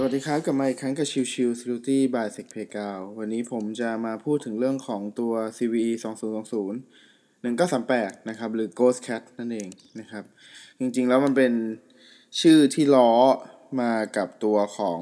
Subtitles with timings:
[0.00, 2.86] สวัสดีครับกลับมาอีกครั้งกับชิวชิว Security by s e c p a y g a
[3.18, 5.92] วันนี้ผมจะมาพูดถึงเรื่องของตัว CVE
[6.64, 9.68] 2020 1938 นะครับ หรือ Ghost Cat นั่นเอง
[10.00, 10.24] นะครับ
[10.78, 11.52] จริงๆแล้วมันเป็น
[12.40, 13.10] ชื่อที่ล้อ
[13.80, 15.00] มากับตัวของ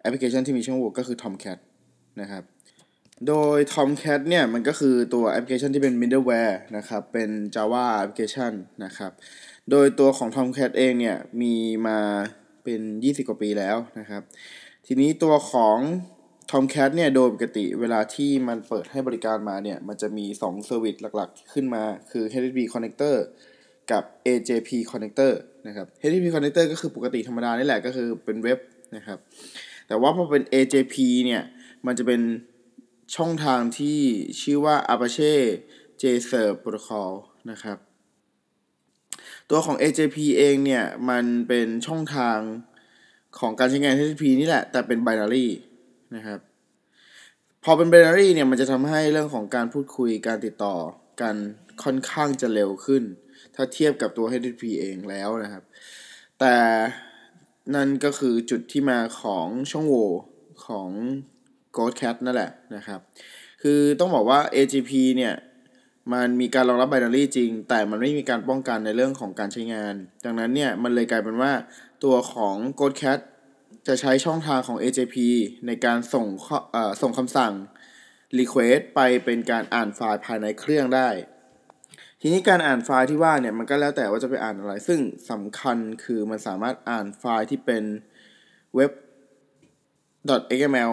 [0.00, 1.58] แอปพลิเคชันที่มีช่องโหว่ก็คือ Tomcat
[2.20, 2.42] นะครับ
[3.28, 8.52] โดย Tomcat เนี่ย มันก็คือตัวแอปพลิเคชันที่เป็น middleware นะครับ เป็น Java แอปพลิเคชัน
[8.84, 9.12] นะครับ
[9.70, 11.54] โดยตัวของ Tomcat เองเนี่ย มี
[11.88, 11.98] มา
[12.64, 14.22] เป็น 20 กว่าปีแล้วนะครับ
[14.86, 15.78] ทีนี้ตัวของ
[16.50, 23.16] Tomcat เนี่ยโดยปกติเวลาที่มันเปิดให้บริการมาเนี่ย มันจะมี 2 เซอร์วิสหลักๆ ขึ้นมาคือ HTTP connector
[23.90, 25.32] กับ AJP connector
[25.66, 28.58] นะครับ HTTP connector ก็คือปกติธรรมดานี่แหละก็คือเป็นเว็บ
[28.96, 29.18] นะครับ
[29.88, 31.42] แต่ว่าพอเป็น AJP เนี่ย
[31.86, 32.22] มันจะเป็น
[33.16, 33.98] ช่องทางที่
[34.42, 35.32] ชื่อว่า Apache
[36.00, 37.10] JServe Protocol
[37.50, 37.78] นะครับ
[39.50, 42.38] ตัวของ AJP เองเนี่ย มันเป็นช่องทาง
[43.38, 45.46] ของการใช้งาน HTTP นี่แหละ แต่เป็น binary
[46.16, 46.40] นะครับ
[47.64, 50.76] พอเป็น binary เนี่ย มันจะทำให้เรื่องของการพูดคุยการติดต่อ
[51.20, 51.34] กัน
[51.82, 53.02] ค่อนข้างจะเร็วขึ้น
[53.54, 55.64] ถ้าเทียบกับตัว HTTP เองแล้วนะครับ
[56.40, 56.54] แต่
[57.74, 60.10] นั่นก็คือจุดที่มาของช่องโหว่
[60.66, 60.88] ของ
[61.76, 63.00] Ghost Cat นั่นแหละนะครับ
[63.62, 65.34] คือต้องบอกว่า AGP เนี่ย
[66.12, 71.52] มันมีการรองรับ binary จริง แต่มันไม่มีการป้องกันในเรื่องของการใช้งาน ดังนั้นเนี่ยมันเลยกลายเป็นว่า
[72.04, 73.18] ตัวของ Ghost Cat
[73.86, 75.16] จะใช้ช่องทางของ AJP
[75.66, 76.26] ในการส่ง
[77.02, 77.52] ส่งคำสั่ง
[78.38, 81.08] request ไปเป็นการอ่านไฟล์ภายในเครื่องได้
[82.20, 85.00] ทีนี้การอ่านไฟล์ที่ว่าเนี่ยมันก็แล้วแต่ว่าจะไปอ่านอะไร ซึ่ง
[85.30, 87.84] สำคัญคือมันสามารถอ่านไฟล์ที่เป็น
[88.74, 88.90] เว็บ
[90.58, 90.92] .xml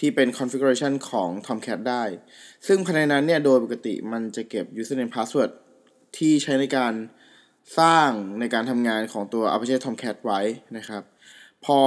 [0.00, 2.04] ที่เป็น configuration ของ Tomcat ได้
[2.66, 5.50] ซึ่งภายในนั้นเนี่ยโดยปกติมันจะเก็บ username password
[6.16, 6.92] ที่ใช้ในการ
[7.78, 10.40] สร้างในการทำงานของตัว Apache Tomcat ไว้
[10.76, 11.02] นะครับ
[11.64, 11.80] พอ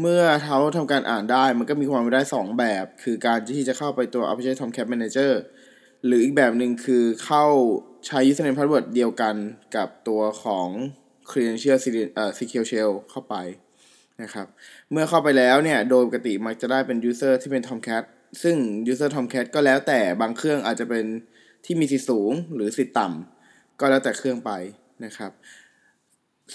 [0.00, 5.32] เมื่อเขาทำการอ่านได้มันก็มีความเป็นได้ 2 แบบ คือการที่จะเข้าไปตัว Apache Tomcat Manager
[6.06, 7.44] หรืออีกแบบหนึ่งคือเข้า
[8.06, 9.34] ใช้ username password เดียวกัน
[9.76, 10.68] กับตัวของ
[11.30, 11.78] credential
[12.38, 13.36] secure shell เข้าไป
[14.22, 14.46] นะครับ
[14.92, 18.04] เมื่อเข้าไปแล้วเนี่ยโดยปกติมักจะได้เป็น user ที่เป็น Tomcat
[18.42, 18.56] ซึ่ง
[18.92, 21.04] user Tomcat ก็แล้วแต่บางเครื่องอาจจะเป็น
[21.64, 24.50] ที่มีสิทธิสูงหรือสิทธิต่ำก็แล้วแต่เครื่องไป
[25.04, 25.32] นะครับ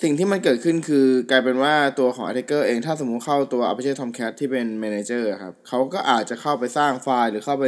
[0.02, 7.66] สิ่งที่มันเกิดขึ้นคือกลายเป็นว่าตัวของ attacker เองถ้าสมมุติเข้าตัว Apache Tomcat ที่เป็น manager ครับเขาก็อาจจะเข้าไปสร้างไฟล์ หรือเข้าไป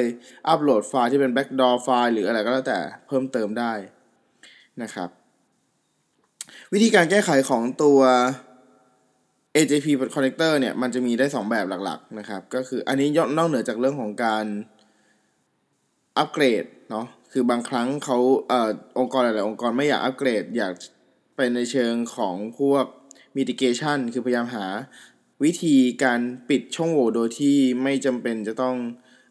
[0.48, 3.74] อัปโหลดไฟล์ที่เป็น backdoor ไฟล์หรืออะไรก็แล้วแต่เพิ่มเติมได้
[4.82, 5.10] นะครับ
[6.74, 8.00] วิธีการแก้ไขของตัว
[9.56, 14.46] AJP connector เนี่ยมันจะมีได้ 2 แบบหลักๆนะครับ ก็คืออันนี้ยนอกเหนือจากเรื่องของการ
[16.18, 18.18] อัปเกรดเนาะคือบางครั้งเขา
[18.48, 20.74] เอ่อองค์กรหลายๆองค์กรไม่อยากอัปเกรด อยาก
[21.36, 22.86] ไปในเชิงของพวก
[23.38, 24.66] mitigation คือพยายามหา
[25.44, 28.76] วิธีการปิดช่องโหว่โดยที่ไม่จำเป็นจะต้อง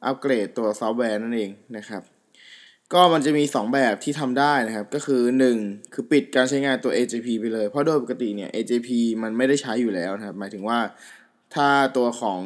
[0.07, 2.14] อัปเกรดตัวซอฟต์แวร์นั่นเองนะครับ
[2.93, 5.23] ก็มันจะมี 2 แบบที่ทำได้นะครับ ก็คือ
[5.59, 8.89] 1 คือปิดการใช้งานตัว AJP ไปเลย เพราะโดยปกติเนี่ย AJP
[9.23, 10.79] มันไม่ได้ใช้อยู่แล้วนะครับ หมายถึงว่า
[11.55, 12.41] ถ้าตัวของ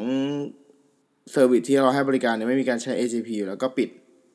[1.33, 3.89] service ที่เราให้บริการเนี่ยไม่มีการใช้ AJP อยู่แล้วก็ปิด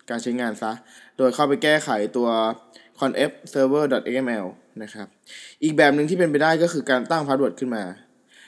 [0.09, 0.71] การใช้งานซะ
[1.17, 2.29] โดยเข้าไปแก้ไขตัว
[2.99, 4.45] conf server.xml
[4.83, 5.07] นะครับ
[5.63, 7.83] อีกแบบหนึ่งที่เป็นไปได้ก็คือการตั้ง password ขึ้นมา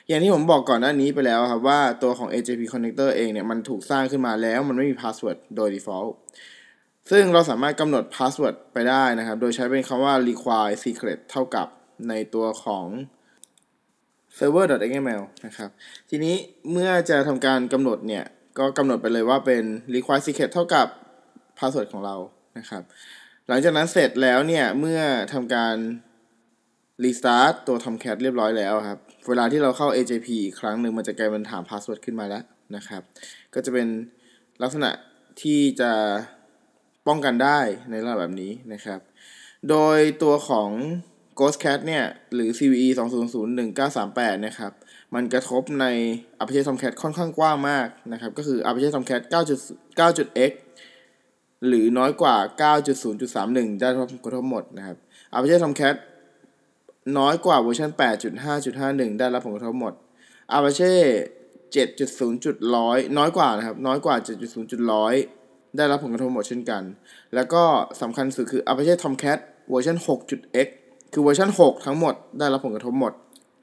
[0.08, 6.12] อย่างที่ผมบอกก่อนหน้านี้ไปแล้วครับว่าตัวของ AJP connector เองเนี่ยมันถูกสร้างขึ้นมาแล้วมันไม่มี password โดย default
[7.12, 11.68] ซึ่งเราสามารถกำหนด password ไปได้นะครับ โดยใช้เป็นคำว่า require secret เท่ากับ
[12.10, 12.86] ในตัวของ
[14.38, 15.70] server.xml นะครับ
[16.10, 16.36] ทีนี้
[16.72, 18.26] เมื่อจะทำการกำหนดเนี่ย
[18.60, 19.64] ก็กำหนดไปเลยว่าเป็น
[19.96, 20.88] require secret เท่ากับ
[21.60, 22.16] password ของเรา
[22.58, 22.84] นะครับ
[23.48, 25.00] หลังจากนั้นเสร็จแล้วเนี่ย เมื่อ
[25.34, 25.76] ทำการ
[27.04, 29.00] restart ตัว Tomcat เรียบร้อยแล้วครับ
[29.30, 32.44] เวลาที่เราเข้า AJP อีกครั้งหนึ่งมันจะกลายเป็นถาม password ขึ้นมาแล้ว
[32.76, 33.02] นะครับ
[33.54, 33.88] ก็จะเป็น
[34.62, 34.90] ลักษณะ
[35.42, 35.92] ที่จะ
[37.08, 39.00] ป้องกันได้ในระดับแบบนี้นะครับ
[39.70, 40.70] โดยตัวของ
[41.40, 42.88] Ghost Cat เนี่ย หรือ CVE
[43.68, 44.72] 2020-1938 นะครับ
[45.16, 45.86] มันกระทบใน
[46.42, 50.52] Apache Tomcat ค่อนข้างกว้างมากนะครับ ก็คือ Apache Tomcat 9.9.x
[51.68, 52.36] หรือน้อยกว่า
[53.06, 54.98] 9.0.31 ได้รับผลกระทบหมดนะครับ
[55.34, 55.96] Apache Tomcat
[57.18, 57.92] น้อยกว่าเวอร์ชัน
[58.56, 59.94] 8.5.51 ได้รับผลกระทบหมด
[60.56, 60.92] Apache
[61.76, 65.45] 7.0.100 น้อยกว่านะครับ น้อยกว่า 7.0.100
[65.78, 66.84] ได้รับผลกระทบหมดเช่นกัน
[67.36, 67.64] แล้วก็
[68.02, 69.40] สำคัญสุดคือ Apache Tomcat
[69.70, 70.68] เวอร์ชัน 6.x
[71.14, 73.14] คือเวอร์ชัน 6 ทั้งหมดได้รับผลกระทบหมด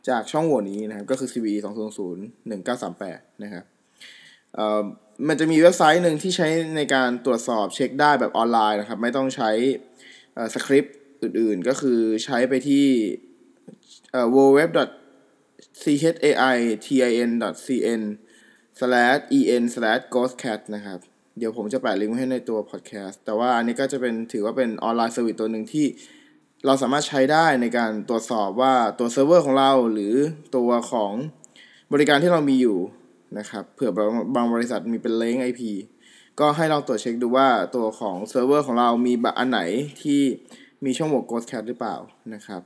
[0.09, 1.59] จากช่องโหว่นี้นะครับ ก็คือ CVE
[2.29, 3.65] 2020-1938 นะครับ
[5.29, 9.51] มันจะมีเว็บไซต์หนึ่งที่ใช้ในการตรวจสอบเช็คได้แบบออนไลน์นะครับ ไม่ต้องใช้
[10.55, 12.87] สคริปต์อื่นๆ ก็คือใช้ไปที่
[14.35, 14.81] w w w
[15.83, 17.31] c h a i t i n
[17.65, 17.67] c
[18.01, 18.03] n
[19.57, 19.63] en
[20.15, 20.99] ghostcat นะครับ
[21.39, 25.87] เดี๋ยวผมจะแปะลิงก์ไว้ให้ในตัวพอดแคสต์แต่ว่าอันนี้ก็จะเป็นถือว่าเป็น online service ตัวหนึ่งที่
[26.67, 30.15] เราสามารถใช้ได้ในการตรวจสอบว่าตัวเซิร์ฟเวอร์ของเราหรือ
[30.57, 31.13] ตัวของ
[31.93, 32.79] บริการที่เรามีอยู่
[33.39, 35.63] นะครับเผื่อบางบางบริษัทมีเป็น range IP
[36.41, 39.61] ก็ให้เราตรวจเช็คดูว่าตัวของเซิร์ฟเวอร์ของเรามีแบบอันไหน
[40.03, 40.21] ที่
[40.85, 41.97] มีช่องโหว่ Ghostcat หรือเปล่า
[42.35, 42.63] นะครับ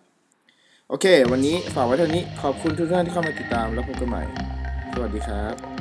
[0.89, 4.23] โอเค วันนี้ฝากไว้เท่านี้ขอบคุณทุกท่านที่เข้ามาติดตามแล้วพบกันใหม่
[4.93, 5.76] สวัสดีครับ